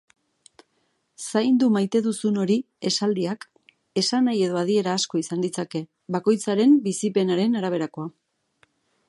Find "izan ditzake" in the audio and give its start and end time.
5.23-5.83